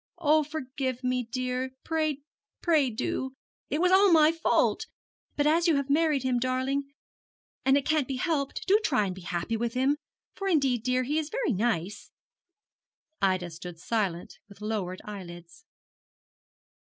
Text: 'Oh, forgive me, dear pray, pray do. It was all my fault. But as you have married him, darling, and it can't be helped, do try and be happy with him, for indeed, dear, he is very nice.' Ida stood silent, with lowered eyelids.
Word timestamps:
'Oh, 0.17 0.43
forgive 0.43 1.03
me, 1.03 1.21
dear 1.23 1.75
pray, 1.83 2.23
pray 2.59 2.89
do. 2.89 3.35
It 3.69 3.79
was 3.79 3.91
all 3.91 4.11
my 4.11 4.31
fault. 4.31 4.87
But 5.35 5.45
as 5.45 5.67
you 5.67 5.75
have 5.75 5.91
married 5.91 6.23
him, 6.23 6.39
darling, 6.39 6.91
and 7.65 7.77
it 7.77 7.85
can't 7.85 8.07
be 8.07 8.15
helped, 8.15 8.65
do 8.65 8.79
try 8.83 9.05
and 9.05 9.13
be 9.13 9.21
happy 9.21 9.55
with 9.57 9.75
him, 9.75 9.97
for 10.33 10.47
indeed, 10.47 10.81
dear, 10.81 11.03
he 11.03 11.19
is 11.19 11.29
very 11.29 11.53
nice.' 11.53 12.09
Ida 13.21 13.51
stood 13.51 13.77
silent, 13.77 14.39
with 14.49 14.59
lowered 14.59 15.03
eyelids. 15.05 15.65